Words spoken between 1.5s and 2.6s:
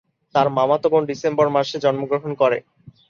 মাসে জন্মগ্রহণ করে।